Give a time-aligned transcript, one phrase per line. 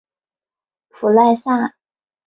[0.89, 1.75] 普赖萨。